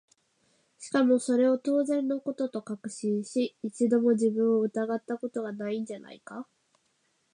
[0.79, 6.47] しかもそれを当然の事と確信し、一度も自分を疑った事が無いんじゃないか？